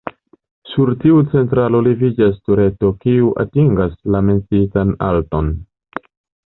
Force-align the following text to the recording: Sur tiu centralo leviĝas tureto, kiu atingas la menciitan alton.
Sur 0.69 0.91
tiu 1.03 1.19
centralo 1.33 1.81
leviĝas 1.89 2.39
tureto, 2.47 2.91
kiu 3.05 3.31
atingas 3.47 3.95
la 4.17 4.27
menciitan 4.31 4.99
alton. 5.11 5.55